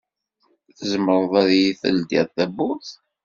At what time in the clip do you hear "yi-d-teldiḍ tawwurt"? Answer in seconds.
1.59-2.89